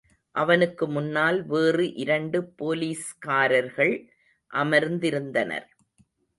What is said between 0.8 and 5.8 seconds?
முன்னால் வேறு இரண்டு போலிஸ்காரர்கள் அமர்ந்திருந்தனர்.